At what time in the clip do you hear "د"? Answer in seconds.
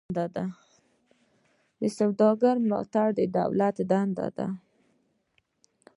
1.81-1.83, 3.17-3.19